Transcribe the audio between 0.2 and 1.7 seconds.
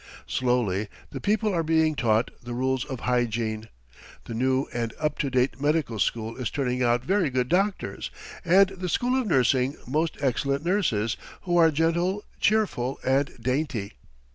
Slowly the people are